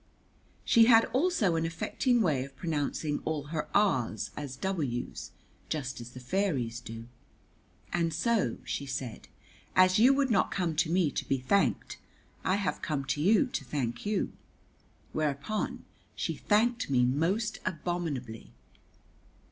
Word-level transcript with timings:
She 0.65 0.85
had 0.85 1.05
also 1.13 1.55
an 1.57 1.63
affecting 1.67 2.23
way 2.23 2.43
of 2.43 2.55
pronouncing 2.55 3.19
all 3.23 3.43
her 3.53 3.69
r's 3.77 4.31
as 4.35 4.55
w's, 4.55 5.29
just 5.69 6.01
as 6.01 6.09
the 6.15 6.19
fairies 6.19 6.79
do. 6.79 7.07
"And 7.93 8.11
so," 8.11 8.57
she 8.63 8.87
said, 8.87 9.27
"as 9.75 9.99
you 9.99 10.11
would 10.15 10.31
not 10.31 10.49
come 10.49 10.75
to 10.77 10.89
me 10.89 11.11
to 11.11 11.27
be 11.29 11.37
thanked, 11.37 11.99
I 12.43 12.55
have 12.55 12.81
come 12.81 13.05
to 13.13 13.21
you 13.21 13.45
to 13.45 13.63
thank 13.63 14.03
you." 14.03 14.33
Whereupon 15.13 15.85
she 16.15 16.33
thanked 16.35 16.89
me 16.89 17.05
most 17.05 17.59
abominably. 17.63 18.53